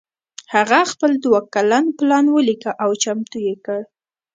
هغه 0.55 0.79
خپل 0.91 1.11
دوه 1.25 1.39
کلن 1.53 1.85
پلان 1.97 2.25
وليکه 2.29 2.71
او 2.83 2.89
چمتو 3.03 3.37
يې 3.47 3.55
کړ. 3.65 3.79